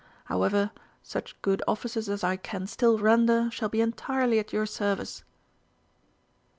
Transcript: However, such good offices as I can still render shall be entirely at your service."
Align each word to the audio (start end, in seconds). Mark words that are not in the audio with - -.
However, 0.25 0.71
such 1.03 1.39
good 1.43 1.61
offices 1.67 2.09
as 2.09 2.23
I 2.23 2.35
can 2.35 2.65
still 2.65 2.97
render 2.97 3.51
shall 3.51 3.69
be 3.69 3.81
entirely 3.81 4.39
at 4.39 4.51
your 4.51 4.65
service." 4.65 5.23